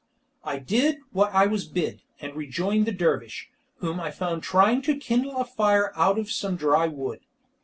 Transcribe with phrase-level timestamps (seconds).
[0.43, 3.51] I did what I was bid, and rejoined the dervish,
[3.81, 7.19] whom I found trying to kindle a fire out of some dry wood.